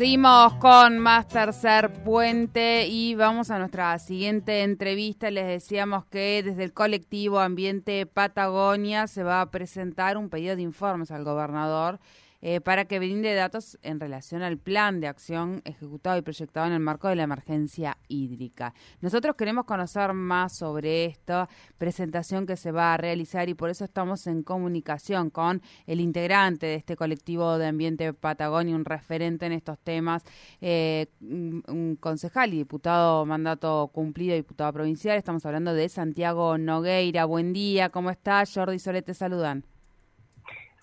[0.00, 5.30] Seguimos con más tercer puente y vamos a nuestra siguiente entrevista.
[5.30, 10.62] Les decíamos que desde el colectivo Ambiente Patagonia se va a presentar un pedido de
[10.62, 12.00] informes al gobernador
[12.42, 16.72] eh, para que brinde datos en relación al plan de acción ejecutado y proyectado en
[16.72, 18.74] el marco de la emergencia hídrica.
[19.00, 21.48] Nosotros queremos conocer más sobre esta
[21.78, 26.66] presentación que se va a realizar y por eso estamos en comunicación con el integrante
[26.66, 30.24] de este colectivo de Ambiente Patagonia, un referente en estos temas,
[30.60, 35.16] eh, un concejal y diputado mandato cumplido, diputado provincial.
[35.16, 37.24] Estamos hablando de Santiago Nogueira.
[37.24, 38.44] Buen día, ¿cómo está?
[38.46, 39.69] Jordi Solet te saludan.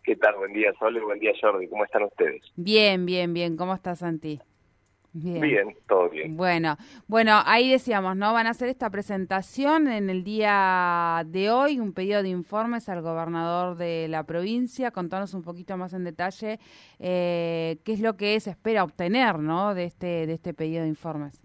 [0.07, 0.37] ¿Qué tal?
[0.37, 1.67] Buen día, Sol, buen día, Jordi.
[1.67, 2.41] ¿Cómo están ustedes?
[2.55, 3.57] Bien, bien, bien.
[3.57, 4.39] ¿Cómo estás, Santi?
[5.11, 5.75] Bien.
[5.85, 6.37] todo bien.
[6.37, 8.31] Bueno, bueno, ahí decíamos, ¿no?
[8.31, 13.01] Van a hacer esta presentación en el día de hoy, un pedido de informes al
[13.01, 14.91] gobernador de la provincia.
[14.91, 16.57] Contanos un poquito más en detalle
[16.99, 19.75] eh, qué es lo que se espera obtener, ¿no?
[19.75, 21.43] De este, de este pedido de informes.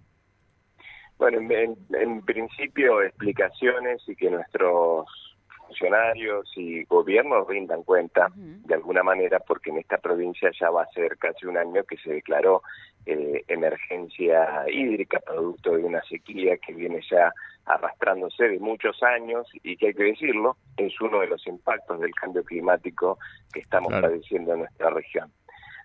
[1.19, 5.32] Bueno, en principio explicaciones y que nuestros
[5.73, 10.93] funcionarios y gobiernos rindan cuenta de alguna manera porque en esta provincia ya va a
[10.93, 12.63] ser casi un año que se declaró
[13.07, 17.33] eh, emergencia hídrica producto de una sequía que viene ya
[17.65, 22.15] arrastrándose de muchos años y que hay que decirlo, es uno de los impactos del
[22.15, 23.19] cambio climático
[23.53, 25.33] que estamos padeciendo en nuestra región.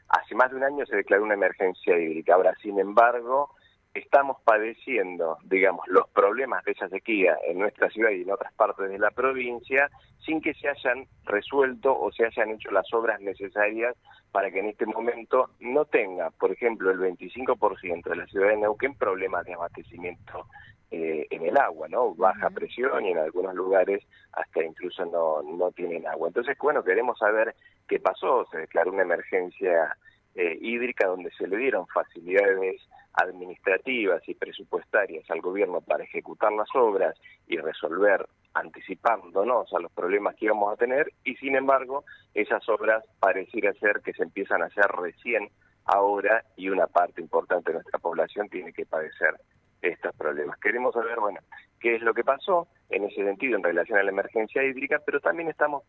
[0.10, 2.36] Hace más de un año se declaró una emergencia hídrica.
[2.36, 3.52] Ahora, sin embargo,
[4.00, 8.90] estamos padeciendo, digamos, los problemas de esa sequía en nuestra ciudad y en otras partes
[8.90, 9.90] de la provincia
[10.26, 13.96] sin que se hayan resuelto o se hayan hecho las obras necesarias
[14.32, 18.58] para que en este momento no tenga, por ejemplo, el 25% de la ciudad de
[18.58, 20.48] Neuquén problemas de abastecimiento
[20.92, 22.16] eh, en el agua, ¿no?
[22.16, 26.30] Baja presión y en algunos lugares hasta incluso no, no tienen agua.
[26.30, 27.56] Entonces, bueno, queremos saber
[27.88, 28.46] qué pasó.
[28.52, 29.98] Se declaró una emergencia
[30.36, 32.82] eh, hídrica donde se le dieron facilidades
[33.18, 40.36] administrativas y presupuestarias al gobierno para ejecutar las obras y resolver anticipándonos a los problemas
[40.36, 44.66] que íbamos a tener y sin embargo esas obras pareciera ser que se empiezan a
[44.66, 45.50] hacer recién
[45.86, 49.36] ahora y una parte importante de nuestra población tiene que padecer
[49.82, 50.60] estos problemas.
[50.60, 51.40] Queremos saber, bueno,
[51.80, 55.20] qué es lo que pasó en ese sentido en relación a la emergencia hídrica, pero
[55.20, 55.84] también estamos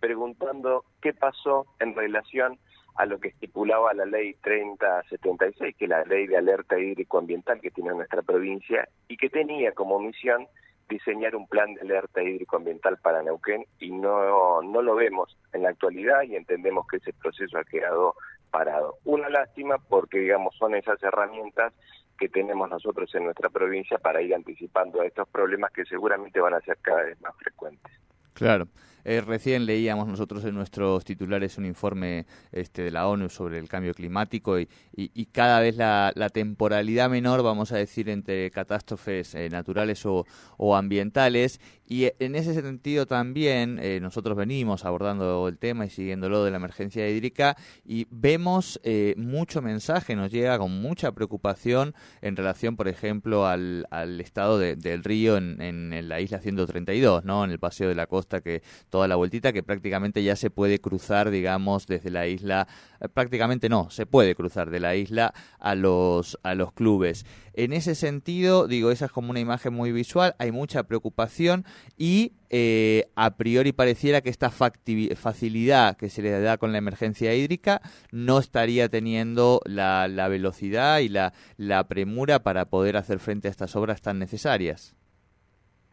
[0.00, 2.58] preguntando qué pasó en relación
[2.96, 7.70] a lo que estipulaba la ley 3076, que es la ley de alerta hídrico-ambiental que
[7.70, 10.46] tiene nuestra provincia y que tenía como misión
[10.88, 15.70] diseñar un plan de alerta hídrico-ambiental para Neuquén y no, no lo vemos en la
[15.70, 18.14] actualidad y entendemos que ese proceso ha quedado
[18.50, 18.98] parado.
[19.04, 21.72] Una lástima porque, digamos, son esas herramientas
[22.18, 26.54] que tenemos nosotros en nuestra provincia para ir anticipando a estos problemas que seguramente van
[26.54, 27.92] a ser cada vez más frecuentes.
[28.32, 28.66] Claro.
[29.08, 33.68] Eh, recién leíamos nosotros en nuestros titulares un informe este, de la ONU sobre el
[33.68, 39.48] cambio climático y, y, cada vez la, temporalidad menor, vamos a decir, entre catástrofes eh,
[39.48, 41.60] naturales o, o, ambientales.
[41.86, 46.56] Y en ese sentido también eh, nosotros venimos abordando el tema y siguiéndolo de la
[46.56, 48.80] emergencia hídrica y vemos
[49.16, 55.04] mucho mensaje, nos llega con mucha preocupación en relación, por ejemplo, al, al estado del
[55.04, 57.44] río en, en, en, la isla 132, ¿no?
[57.44, 58.62] en el paseo de la costa que
[58.96, 62.66] toda la vueltita que prácticamente ya se puede cruzar, digamos, desde la isla,
[62.98, 67.26] eh, prácticamente no, se puede cruzar de la isla a los, a los clubes.
[67.52, 71.66] En ese sentido, digo, esa es como una imagen muy visual, hay mucha preocupación
[71.98, 77.34] y eh, a priori pareciera que esta facilidad que se le da con la emergencia
[77.34, 77.82] hídrica
[78.12, 83.50] no estaría teniendo la, la velocidad y la, la premura para poder hacer frente a
[83.50, 84.96] estas obras tan necesarias.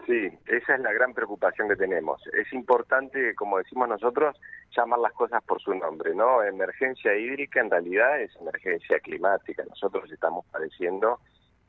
[0.05, 2.21] Sí, esa es la gran preocupación que tenemos.
[2.33, 4.35] Es importante, como decimos nosotros,
[4.75, 6.43] llamar las cosas por su nombre, ¿no?
[6.43, 9.63] Emergencia hídrica en realidad es emergencia climática.
[9.63, 11.19] Nosotros estamos padeciendo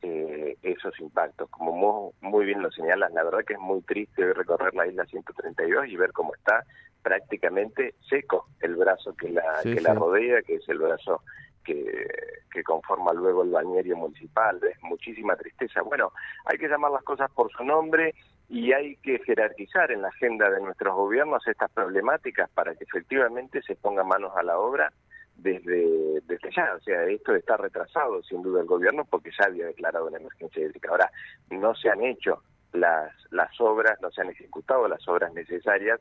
[0.02, 1.48] eh, esos impactos.
[1.48, 5.87] Como muy, bien lo señalas, la verdad que es muy triste recorrer la isla 132
[5.87, 6.64] y ver cómo está
[7.02, 11.22] prácticamente seco el brazo que la, que la rodea, que es el brazo
[11.64, 14.61] que, conforma luego el bañerio municipal.
[14.62, 15.82] Es muchísima tristeza.
[15.82, 16.12] Bueno,
[16.44, 18.14] hay que llamar las cosas por su nombre
[18.49, 23.61] y hay que jerarquizar en la agenda de nuestros gobiernos estas problemáticas para que efectivamente
[23.62, 24.93] se pongan manos a la obra
[25.37, 26.75] desde, desde ya.
[26.76, 30.62] O sea, esto está retrasado sin duda el gobierno porque ya había declarado una emergencia
[30.62, 30.90] hídrica.
[30.90, 31.11] Ahora,
[31.50, 36.00] no se han hecho las, las obras, no se han ejecutado las obras necesarias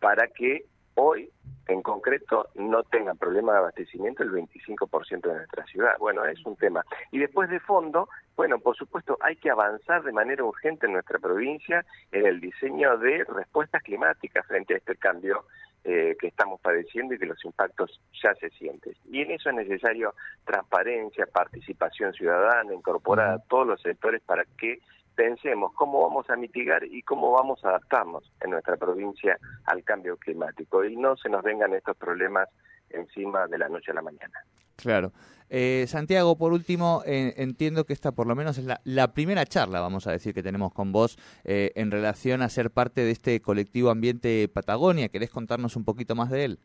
[0.00, 0.64] para que
[0.98, 1.30] hoy,
[1.68, 5.96] en concreto, no tengan problema de abastecimiento el 25% de nuestra ciudad.
[5.98, 6.84] Bueno, es un tema.
[7.12, 11.18] Y después de fondo, bueno, por supuesto, hay que avanzar de manera urgente en nuestra
[11.18, 15.44] provincia en el diseño de respuestas climáticas frente a este cambio
[15.84, 18.94] eh, que estamos padeciendo y que los impactos ya se sienten.
[19.04, 24.80] Y en eso es necesario transparencia, participación ciudadana, incorporar a todos los sectores para que
[25.18, 30.16] pensemos cómo vamos a mitigar y cómo vamos a adaptarnos en nuestra provincia al cambio
[30.16, 32.48] climático y no se nos vengan estos problemas
[32.88, 34.44] encima de la noche a la mañana.
[34.76, 35.10] Claro.
[35.50, 39.80] Eh, Santiago, por último, eh, entiendo que esta por lo menos es la, primera charla,
[39.80, 43.40] vamos a decir, que tenemos con vos eh, en relación a ser parte de este
[43.42, 45.08] colectivo Ambiente Patagonia.
[45.08, 46.58] ¿Querés contarnos un poquito más de él?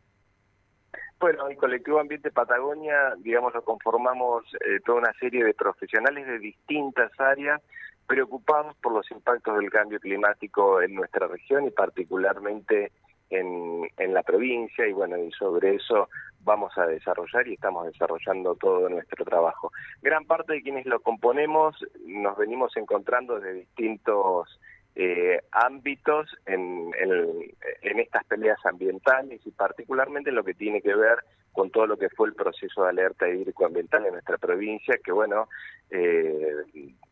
[1.19, 4.43] Bueno, el colectivo Ambiente Patagonia, digamos, lo conformamos
[4.85, 7.59] toda una serie de profesionales de distintas áreas
[8.07, 12.91] preocupados por los impactos del cambio climático en nuestra región y particularmente
[13.29, 16.09] en, en la provincia y bueno, y sobre eso
[16.43, 19.71] vamos a desarrollar y estamos desarrollando todo nuestro trabajo.
[20.01, 24.59] Gran parte de quienes lo componemos nos venimos encontrando de distintos
[24.95, 31.17] eh, ámbitos en, en, estas peleas ambientales y particularmente en lo que tiene que ver
[31.53, 35.47] con todo lo que fue el proceso de alerta hídrico-ambiental en nuestra provincia, que bueno,
[35.89, 36.63] eh,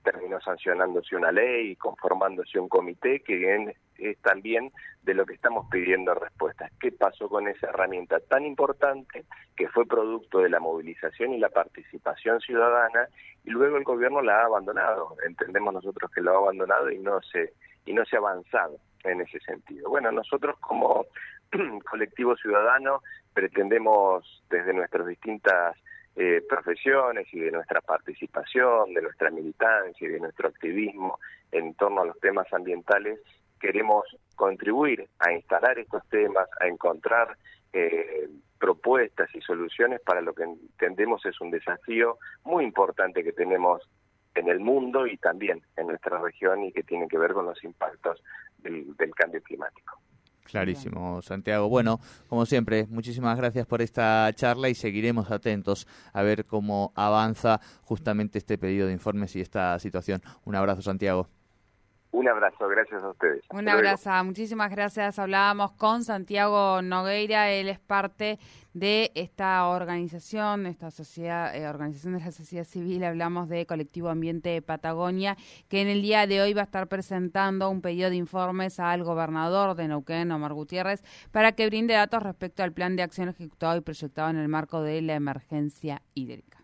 [0.03, 4.71] terminó sancionándose una ley y conformándose un comité que es también
[5.03, 6.71] de lo que estamos pidiendo respuestas.
[6.79, 11.49] ¿Qué pasó con esa herramienta tan importante que fue producto de la movilización y la
[11.49, 13.07] participación ciudadana
[13.43, 15.15] y luego el gobierno la ha abandonado?
[15.25, 17.53] Entendemos nosotros que lo ha abandonado y no se
[17.85, 19.89] y no se ha avanzado en ese sentido.
[19.89, 21.05] Bueno, nosotros como
[21.89, 23.01] colectivo ciudadano
[23.33, 25.77] pretendemos desde nuestras distintas
[26.15, 31.19] eh, profesiones y de nuestra participación, de nuestra militancia y de nuestro activismo
[31.51, 33.19] en torno a los temas ambientales,
[33.59, 34.05] queremos
[34.35, 37.37] contribuir a instalar estos temas, a encontrar
[37.71, 38.27] eh,
[38.59, 43.81] propuestas y soluciones para lo que entendemos es un desafío muy importante que tenemos
[44.35, 47.63] en el mundo y también en nuestra región y que tiene que ver con los
[47.63, 48.21] impactos
[48.59, 50.00] del, cambio climático.
[50.43, 51.69] Clarísimo, Santiago.
[51.69, 57.61] Bueno, como siempre, muchísimas gracias por esta charla y seguiremos atentos a ver cómo avanza
[57.83, 60.21] justamente este pedido de informes y esta situación.
[60.43, 61.29] Un abrazo, Santiago.
[62.13, 63.45] Un abrazo, gracias a ustedes.
[63.51, 65.17] Un abrazo, muchísimas gracias.
[65.17, 68.37] Hablábamos con Santiago Nogueira, él es parte
[68.73, 74.61] de esta organización, esta sociedad, eh, organización de la sociedad civil, hablamos de Colectivo Ambiente
[74.61, 75.37] Patagonia,
[75.69, 79.03] que en el día de hoy va a estar presentando un pedido de informes al
[79.03, 83.77] gobernador de Neuquén, Omar Gutiérrez, para que brinde datos respecto al plan de acción ejecutado
[83.77, 86.61] y proyectado en el marco de la emergencia hídrica.